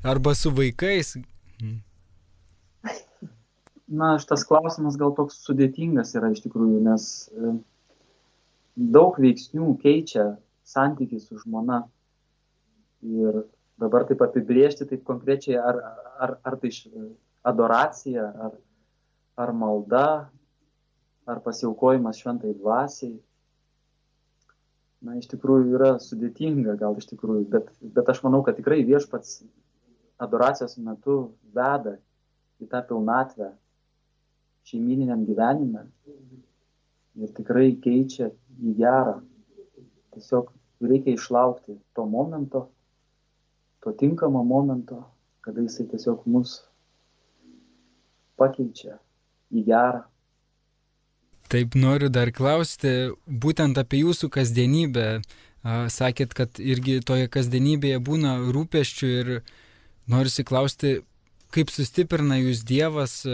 [0.02, 1.13] Arba su vaikais?
[3.89, 7.54] Na, šitas klausimas gal toks sudėtingas yra iš tikrųjų, nes e,
[8.97, 10.25] daug veiksnių keičia
[10.69, 11.84] santykį su žmona.
[13.06, 13.43] Ir
[13.82, 15.82] dabar taip apibriežti taip konkrečiai, ar,
[16.17, 16.73] ar, ar tai
[17.49, 18.58] adoracija, ar,
[19.39, 20.06] ar malda,
[21.29, 23.17] ar pasiaukojimas šventai dvasiai.
[25.05, 29.39] Na, iš tikrųjų yra sudėtinga gal iš tikrųjų, bet, bet aš manau, kad tikrai viešpats
[30.19, 31.19] adoracijos metu
[31.55, 31.95] veda
[32.59, 33.53] į tą pilnatvę
[34.67, 35.85] šeimininiam gyvenime
[37.19, 39.19] ir tikrai keičia į gerą.
[40.15, 40.51] Tiesiog
[40.83, 42.67] reikia išlaukti to momento,
[43.79, 45.05] to tinkamo momento,
[45.45, 46.59] kada jisai tiesiog mus
[48.39, 48.99] pakeičia
[49.55, 50.03] į gerą.
[51.49, 55.07] Taip noriu dar klausti būtent apie jūsų kasdienybę.
[55.91, 59.31] Sakėt, kad irgi toje kasdienybėje būna rūpeščių ir
[60.07, 60.99] noriu klausti,
[61.51, 63.25] kaip sustiprina jūs Dievas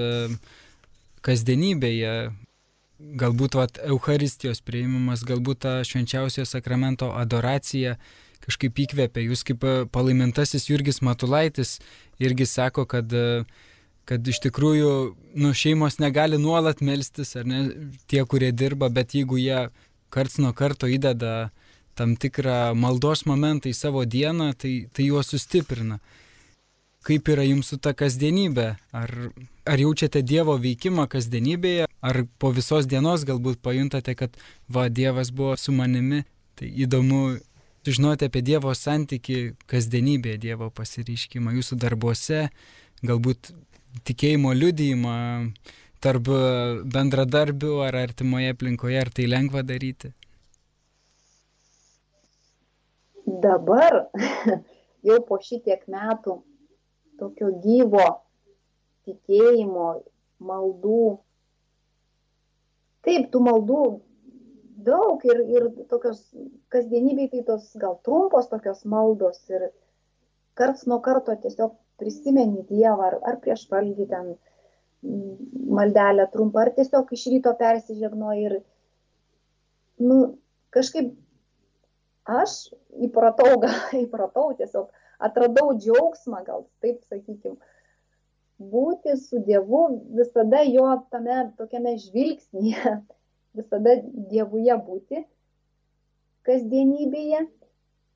[1.25, 2.15] kasdienybėje,
[3.19, 7.97] galbūt vat, Euharistijos prieimimas, galbūt ta švenčiausio sakramento adoracija
[8.45, 9.25] kažkaip įkvėpia.
[9.25, 11.79] Jūs kaip palaimintasis Jurgis Matulaitis
[12.21, 13.43] irgi sako, kad, e,
[14.09, 14.91] kad iš tikrųjų
[15.41, 17.61] nu, šeimos negali nuolat melstis, ar ne,
[18.09, 19.67] tie, kurie dirba, bet jeigu jie
[20.13, 21.49] karts nuo karto įdeda
[21.95, 25.99] tam tikrą maldos momentą į savo dieną, tai, tai juos sustiprina.
[27.05, 28.67] Kaip yra jums su ta kasdienybė?
[28.97, 29.11] Ar,
[29.69, 35.53] ar jaučiate Dievo veikimą kasdienybėje, ar po visos dienos galbūt pajuntate, kad va, Dievas buvo
[35.61, 36.23] su manimi?
[36.57, 37.37] Tai įdomu
[37.85, 42.47] sužinoti apie Dievo santyki kasdienybėje, Dievo pasireiškimą jūsų darbuose,
[43.05, 43.53] galbūt
[44.07, 45.17] tikėjimo liudyjimą
[46.03, 46.29] tarp
[46.93, 50.11] bendradarbių ar artimoje aplinkoje, ar tai lengva daryti?
[53.45, 54.05] Dabar,
[55.07, 56.39] jau po šitiek metų,
[57.19, 58.05] tokio gyvo
[59.07, 59.87] tikėjimo,
[60.45, 61.05] maldų.
[63.05, 63.81] Taip, tų maldų
[64.85, 66.21] daug ir, ir tokios
[66.73, 69.69] kasdienybėj tai tos gal trumpos tokios maldos ir
[70.59, 74.33] karts nuo karto tiesiog prisimeni Dievą ar, ar prieš valgį ten
[75.79, 78.55] maldelę trumpą, ar tiesiog iš ryto persižegnoji ir,
[80.01, 80.17] nu,
[80.75, 81.13] kažkaip
[82.25, 82.57] aš
[83.07, 84.89] įpratau, gal įpratau tiesiog
[85.25, 87.55] atradau džiaugsmą, gal taip sakykim,
[88.59, 92.97] būti su Dievu visada jo tame tokiame žvilgsnyje,
[93.55, 93.97] visada
[94.31, 95.23] Dievuje būti
[96.45, 97.45] kasdienybėje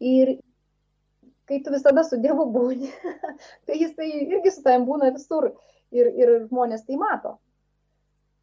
[0.05, 0.37] ir
[1.49, 2.89] kai tu visada su Dievu būni,
[3.65, 7.37] tai jisai irgi su tavim būna visur ir, ir žmonės tai mato.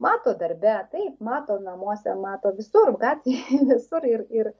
[0.02, 4.52] Mato darbe, taip, mato namuose, mato visur, gatvėje, visur ir, ir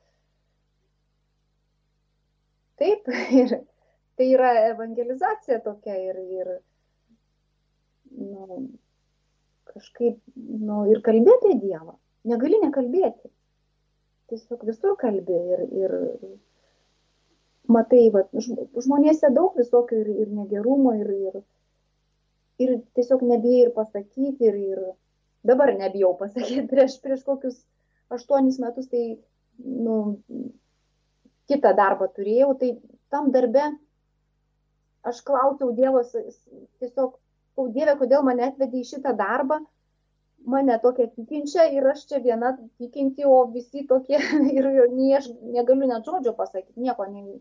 [2.81, 3.11] taip,
[3.43, 3.59] ir,
[4.17, 6.53] tai yra evangelizacija tokia ir, ir
[8.17, 8.63] nu,
[9.75, 11.99] kažkaip, nu, ir kalbėti Dievą.
[12.27, 13.29] Negali nekalbėti.
[14.31, 15.93] Tiesiog visur kalbė ir, ir
[17.73, 21.41] matai, va, žmonėse daug visokių ir, ir negerumo, ir, ir,
[22.63, 24.85] ir tiesiog nebijai ir pasakyti, ir, ir
[25.47, 27.59] dabar nebijau pasakyti, prieš, prieš kokius
[28.15, 29.05] aštuonis metus tai,
[29.59, 29.99] nu,
[31.51, 32.75] kitą darbą turėjau, tai
[33.13, 33.71] tam darbe
[35.07, 36.03] aš klausiau Dievo,
[36.83, 37.17] tiesiog,
[37.57, 39.61] o Dieve, kodėl mane atvedė į šitą darbą,
[40.47, 44.19] mane tokia tikinčia ir aš čia viena tikinti, o visi tokie
[44.57, 47.39] ir nie, aš negaliu net žodžio pasakyti, nieko ne.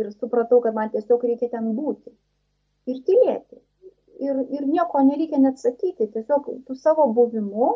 [0.00, 2.12] Ir supratau, kad man tiesiog reikia ten būti
[2.88, 3.60] ir tylėti.
[4.20, 7.70] Ir, ir nieko nereikia net sakyti, tiesiog tu savo buvimu,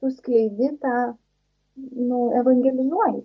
[0.00, 1.14] tu skleidi tą,
[1.76, 3.24] nu, evangelizuoji.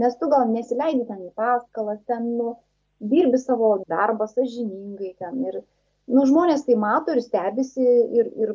[0.00, 2.54] Nes tu gal nesileidi ten į paskalas, ten, nu,
[3.00, 5.60] dirbi savo darbą sažiningai ten ir,
[6.08, 8.54] nu, žmonės tai mato ir stebisi ir, ir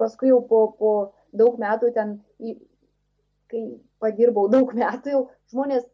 [0.00, 0.92] paskui jau po, po
[1.32, 2.18] daug metų ten,
[3.52, 3.64] kai
[4.02, 5.88] padirbau daug metų, jau žmonės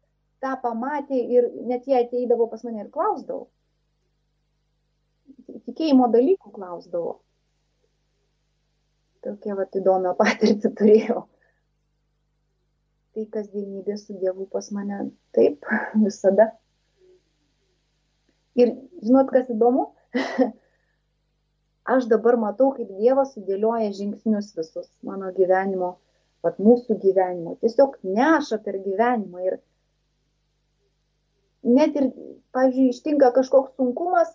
[0.45, 3.49] tą pamatė ir net jie ateidavo pas mane ir klausdavo.
[5.69, 7.19] Tikėjimo dalykų klausdavo.
[9.27, 11.25] Tokia va įdomią patirtį turėjau.
[13.15, 15.67] Tai kasdienybė su Dievu pas mane taip
[16.05, 16.53] visada.
[18.59, 19.91] Ir žinot, kas įdomu?
[21.95, 25.95] Aš dabar matau, kaip Dievas sudėlioja žingsnius visus mano gyvenimo,
[26.45, 27.55] pat mūsų gyvenimo.
[27.63, 29.45] Tiesiog neša per gyvenimą.
[29.47, 29.57] Ir
[31.69, 32.11] net ir,
[32.57, 34.31] pavyzdžiui, ištinka kažkoks sunkumas,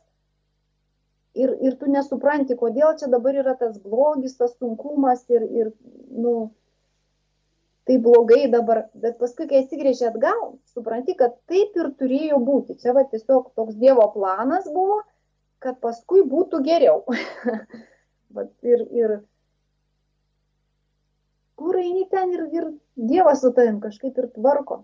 [1.34, 5.72] ir, ir tu nesupranti, kodėl čia dabar yra tas blogis, tas sunkumas ir, ir
[6.10, 6.52] nu,
[7.88, 12.78] tai blogai dabar, bet paskui, kai atsigrėži atgal, supranti, kad taip ir turėjo būti.
[12.82, 15.02] Čia va tiesiog toks Dievo planas buvo,
[15.64, 17.04] kad paskui būtų geriau.
[18.74, 19.18] ir, ir
[21.60, 24.84] kur eini ten ir, ir Dievas su tavim kažkaip ir tvarko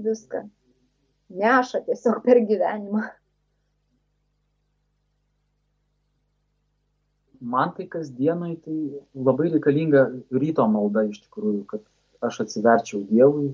[0.00, 0.46] viską.
[1.32, 3.08] Neša tiesiog per gyvenimą.
[7.42, 11.82] man tai kasdienai tai labai reikalinga ryto malda iš tikrųjų, kad
[12.22, 13.52] aš atsiverčiau Dievui.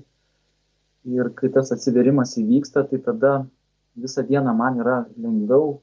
[1.09, 3.33] Ir kai tas atsiverimas įvyksta, tai tada
[3.97, 5.79] visą dieną man yra lengviau,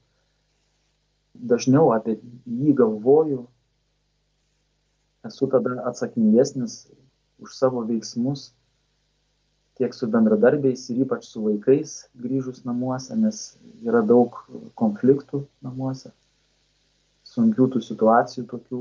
[1.35, 3.41] dažniau apie jį galvoju,
[5.27, 6.85] esu tada atsakingesnis
[7.43, 8.53] už savo veiksmus
[9.77, 14.39] tiek su bendradarbiais ir ypač su vaikais grįžus namuose, nes yra daug
[14.81, 16.12] konfliktų namuose
[17.37, 18.81] sunkių tų situacijų tokių.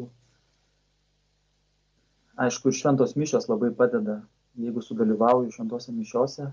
[2.45, 4.19] Aišku, ir šventos mišios labai padeda,
[4.60, 6.49] jeigu sudalyvauju šventose mišiose,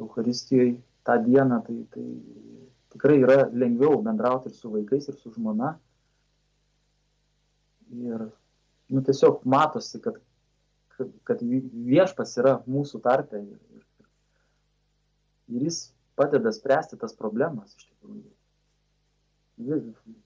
[0.00, 2.04] Euharistijoje tą dieną, tai, tai
[2.94, 5.74] tikrai yra lengviau bendrauti ir su vaikais, ir su žmona.
[7.92, 8.24] Ir
[8.88, 10.16] nu, tiesiog matosi, kad,
[11.28, 14.10] kad, viešpas yra mūsų tarpe ir, ir,
[15.56, 15.80] ir jis
[16.20, 18.28] padeda spręsti tas problemas iš tikrųjų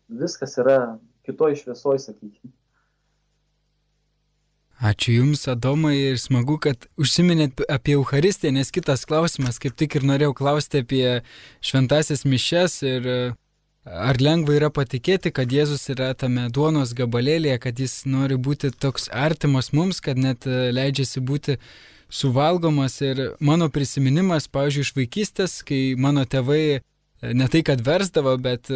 [0.08, 2.52] viskas yra kitoj šviesoj, sakykime.
[4.84, 10.04] Ačiū Jums, Adomai, ir smagu, kad užsiminėt apie Euharistiją, nes kitas klausimas, kaip tik ir
[10.04, 11.06] norėjau klausti apie
[11.64, 13.06] šventasias mišes ir
[13.84, 19.10] ar lengva yra patikėti, kad Jėzus yra tame duonos gabalėlėje, kad jis nori būti toks
[19.12, 21.58] artimas mums, kad net leidžiasi būti
[22.08, 23.00] suvalgomas.
[23.04, 26.80] Ir mano prisiminimas, pavyzdžiui, iš vaikystės, kai mano tėvai
[27.32, 28.68] ne tai, kad versdavo, bet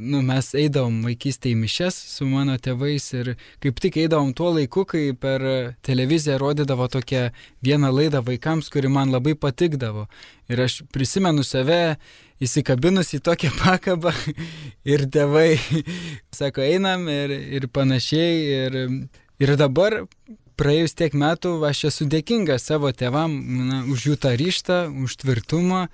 [0.00, 4.84] nu, mes eidavom vaikystėje į mišes su mano tėvais ir kaip tik eidavom tuo laiku,
[4.88, 5.44] kai per
[5.86, 7.28] televiziją rodydavo tokią
[7.64, 10.08] vieną laidą vaikams, kuri man labai patikdavo.
[10.50, 11.96] Ir aš prisimenu save
[12.42, 14.12] įsikabinus į tokią pakabą
[14.92, 15.56] ir tėvai
[16.38, 18.38] sako, einam ir, ir panašiai.
[18.66, 18.78] Ir,
[19.42, 20.02] ir dabar
[20.60, 23.34] praėjus tiek metų aš esu dėkingas savo tėvam
[23.68, 25.86] na, už jų tą ryštą, už tvirtumą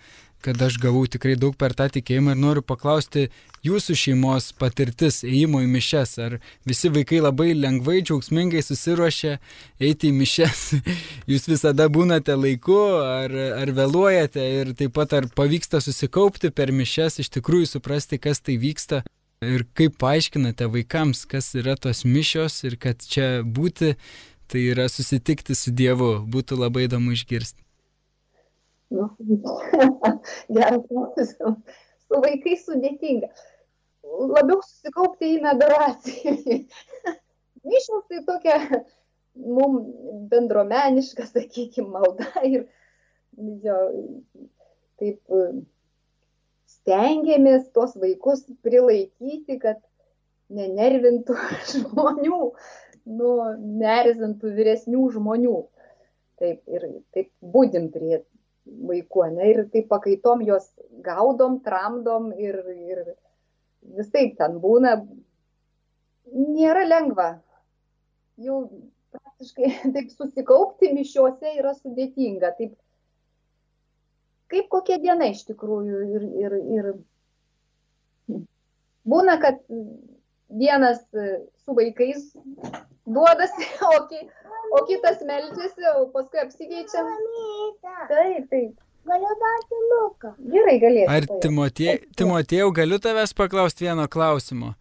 [0.45, 3.27] kad aš gavau tikrai daug per tą tikėjimą ir noriu paklausti
[3.67, 6.15] jūsų šeimos patirtis ėjimo į mišes.
[6.23, 9.37] Ar visi vaikai labai lengvai, džiaugsmingai susiruošia
[9.83, 10.65] eiti į mišes?
[11.31, 17.21] Jūs visada būnate laiku ar, ar vėluojate ir taip pat ar pavyksta susikaupti per mišes,
[17.25, 19.05] iš tikrųjų suprasti, kas tai vyksta.
[19.45, 23.95] Ir kaip paaiškinate vaikams, kas yra tos mišios ir kad čia būti,
[24.51, 26.17] tai yra susitikti su Dievu.
[26.27, 27.68] Būtų labai įdomu išgirsti.
[28.91, 29.09] Nu,
[30.55, 31.59] geras klausimas.
[32.09, 33.29] Su vaikais sudėtinga.
[34.09, 36.61] Labiau susikaupti į adoraciją.
[37.69, 38.57] Mišos tai tokia
[39.39, 39.91] mums
[40.31, 42.65] bendromeniška, sakykime, malda ir
[43.65, 43.77] jo,
[44.99, 45.21] taip
[46.69, 49.83] stengiamės tuos vaikus prilaikyti, kad
[50.49, 51.37] nenervintų
[51.75, 52.41] žmonių,
[53.19, 53.35] nu,
[53.85, 55.59] nerzintų vyresnių žmonių.
[56.39, 58.21] Taip, ir taip būdim prie
[58.89, 60.69] vaikų, ne, ir taip pakaitom juos
[61.05, 62.59] gaudom, tramdom ir,
[62.91, 63.03] ir
[63.99, 64.99] visai ten būna.
[66.29, 67.29] Nėra lengva.
[68.39, 68.67] Jau
[69.15, 72.53] praktiškai taip susikaupti mišiuose yra sudėtinga.
[72.59, 72.75] Taip,
[74.53, 76.03] kaip kokia diena iš tikrųjų.
[76.17, 76.91] Ir, ir, ir
[79.09, 79.63] būna, kad
[80.49, 82.31] vienas su vaikais
[83.15, 84.21] duodasi, o, ki,
[84.77, 87.05] o kitas melčiasi, o paskui apsikeičia.
[88.11, 88.77] Taip, taip.
[89.09, 90.35] Galiu duoti luką.
[90.53, 91.09] Gerai, galėsiu.
[91.15, 94.75] Ar Timotė, Timotėjau, galiu tavęs paklausti vieno klausimo?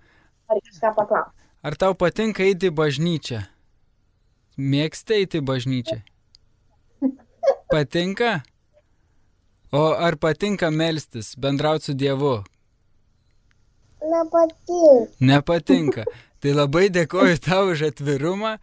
[0.52, 1.46] Ar kažką paklausti?
[1.68, 3.40] Ar tau patinka eiti į bažnyčią?
[4.58, 5.98] Mėgsti eiti į bažnyčią?
[7.74, 8.42] Patinka?
[9.76, 12.38] O ar patinka melstis, bendrauti su Dievu?
[14.02, 15.12] Nepatinka.
[15.20, 16.06] Nepatinka.
[16.43, 18.58] Tai labai dėkoju tau už atvirumą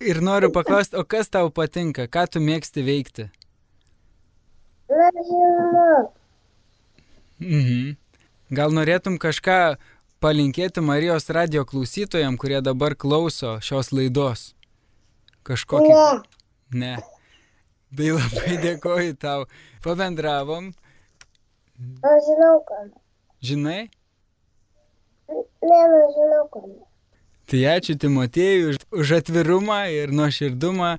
[0.00, 3.28] ir noriu paklausti, o kas tau patinka, ką tu mėgsti veikti?
[4.90, 6.10] Nežinau.
[7.40, 7.96] Mhm.
[8.50, 9.76] Gal norėtum kažką
[10.20, 14.50] palinkėti Marijos radio klausytojam, kurie dabar klauso šios laidos?
[15.46, 15.92] Kažkokį.
[15.94, 16.10] Ne.
[16.80, 16.96] Ne.
[17.96, 19.46] Tai labai dėkoju tau.
[19.84, 20.72] Pabendravom.
[22.04, 22.82] Aš žinau, ką.
[23.40, 23.80] Žinai?
[25.30, 26.66] Ne, nežinau, ką.
[27.50, 30.90] Tai ačiū Timotėjui už, atvirumą ir nuoširdumą.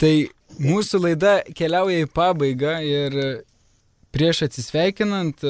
[0.00, 0.12] Tai
[0.56, 3.16] mūsų laida keliauja į pabaigą ir
[4.12, 5.44] prieš atsisveikinant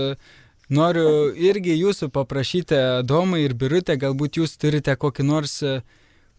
[0.73, 5.61] noriu irgi jūsų paprašyti, Domai ir Birutė, galbūt jūs turite kokį nors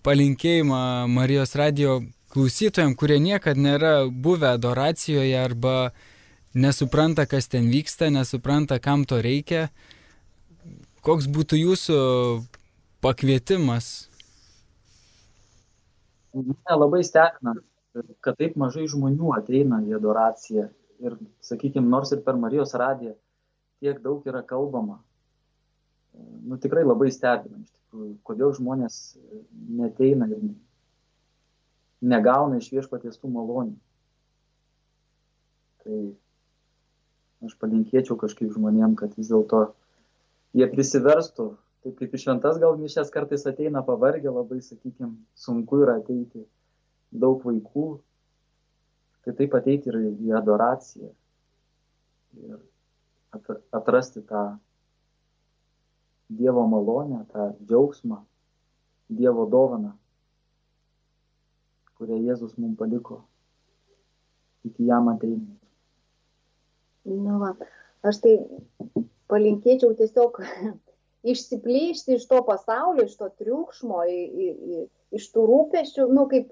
[0.04, 2.02] palinkėjimą Marijos radio
[2.34, 5.94] klausytojams, kurie niekada nėra buvę adoracijoje arba
[6.54, 9.70] nesupranta, kas ten vyksta, nesupranta, kam to reikia.
[11.04, 12.00] Koks būtų jūsų
[13.04, 14.10] pakvietimas?
[16.34, 17.54] Mane labai stebina,
[18.26, 20.70] kad taip mažai žmonių ateina į adoraciją.
[21.04, 23.14] Ir, sakykime, nors ir per Marijos radiją
[23.84, 25.02] tiek daug yra kalbama.
[26.48, 29.00] Nu, tikrai labai stebina, iš tikrųjų, kodėl žmonės
[29.52, 30.46] neteina ir
[32.14, 33.76] negauna iš viešpaties tų malonių.
[35.84, 36.00] Tai
[37.44, 39.66] aš palinkėčiau kažkaip žmonėm, kad vis dėlto
[40.56, 41.50] jie prisiverstų,
[41.84, 46.46] taip kaip iš šventas gal mišės kartais ateina pavargę, labai, sakykime, sunku yra ateiti.
[47.14, 47.88] Daug vaikų,
[49.26, 51.12] tai taip ateiti ir į adoraciją.
[52.44, 52.62] Ir
[53.76, 54.46] atrasti tą
[56.34, 58.24] Dievo malonę, tą džiaugsmą,
[59.14, 59.92] Dievo dovaną,
[62.00, 63.20] kurią Jėzus mums paliko.
[64.64, 65.60] Iki jam ateinant.
[67.04, 67.52] Nu, va,
[68.08, 68.38] aš tai
[69.28, 70.40] palinkėčiau tiesiog
[71.24, 74.48] išsiplėšti iš to pasaulio, iš to triukšmo, į, į,
[74.78, 74.82] į,
[75.20, 76.52] iš tų rūpeščių, nu kaip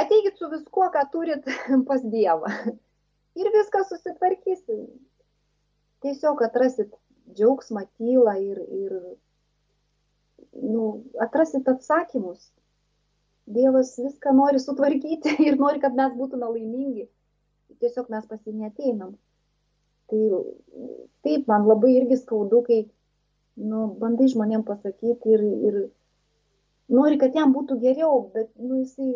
[0.00, 1.46] ateikit su viskuo, ką turit
[1.88, 2.50] pas Dievą.
[3.38, 4.64] Ir viskas susitvarkys.
[6.00, 6.94] Tiesiog atrasit
[7.36, 8.94] džiaugsmą, tylą ir, ir
[10.64, 12.48] nu, atrasit atsakymus.
[13.50, 17.06] Dievas viską nori sutvarkyti ir nori, kad mes būtume laimingi.
[17.80, 19.14] Tiesiog mes pasinėteinam.
[20.10, 20.22] Tai
[21.22, 22.80] taip, man labai irgi skaudu, kai
[23.58, 25.78] nu, bandai žmonėm pasakyti ir, ir
[26.92, 29.10] nori, kad jam būtų geriau, bet nu, jisai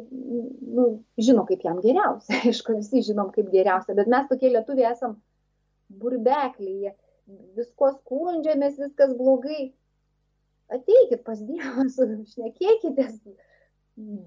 [0.79, 0.89] nu,
[1.21, 2.41] žino, kaip jam geriausia.
[2.51, 5.17] Aišku, visi žinom, kaip geriausia, bet mes tokie lietuviai esam
[6.03, 6.95] burbeklyje,
[7.59, 9.73] visko skundžiamės, viskas blogai.
[10.73, 11.85] Ateikit pas Dievą,
[12.33, 13.19] šnekėkitės,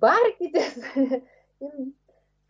[0.03, 0.75] barkitės
[1.65, 1.73] ir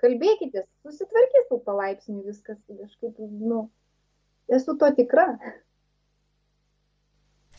[0.03, 3.63] kalbėkitės, susitvarkys tų palaipsnių viskas kažkaip, nu,
[4.47, 5.39] Esu to tikra.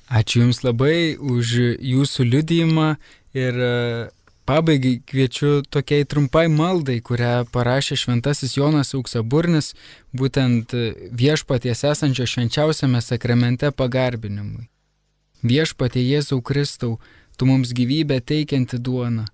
[0.09, 2.95] Ačiū Jums labai už Jūsų liudijimą
[3.37, 3.73] ir e,
[4.49, 9.75] pabaigai kviečiu tokiai trumpai maldai, kurią parašė šventasis Jonas Auksaburnis,
[10.17, 10.73] būtent
[11.13, 14.71] viešpaties esančio švenčiausiame sakramente pagarbinimui.
[15.45, 16.99] Viešpatie Jėzau Kristau,
[17.39, 19.29] Tu mums gyvybę teikianti duona,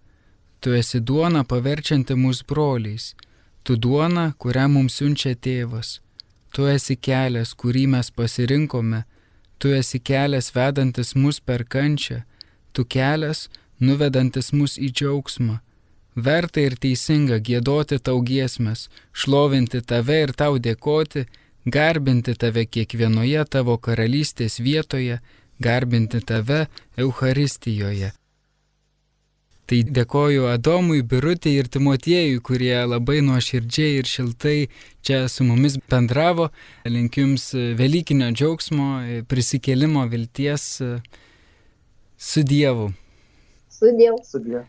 [0.61, 3.14] Tu esi duona paverčianti mus broliais,
[3.62, 6.01] Tu duona, kurią mums siunčia tėvas.
[6.53, 9.05] Tu esi kelias, kurį mes pasirinkome,
[9.65, 12.19] tu esi kelias vedantis mus per kančią,
[12.75, 13.39] tu kelias
[13.81, 15.55] nuvedantis mus į džiaugsmą.
[16.27, 18.83] Verta ir teisinga gėdoti tau giesmės,
[19.21, 21.25] šlovinti tave ir tau dėkoti,
[21.77, 25.17] garbinti tave kiekvienoje tavo karalystės vietoje,
[25.67, 26.61] garbinti tave
[27.01, 28.12] Euharistijoje.
[29.65, 34.57] Tai dėkoju Adomui, Birutė ir Timotiejui, kurie labai nuoširdžiai ir šiltai
[35.01, 36.51] čia su mumis bendravo.
[36.85, 37.49] Linkiu Jums
[37.79, 38.91] Velykinio džiaugsmo,
[39.31, 40.69] prisikėlimo vilties
[42.19, 42.93] su Dievu.
[43.73, 44.21] Su Dievu.
[44.29, 44.62] Su Dievu.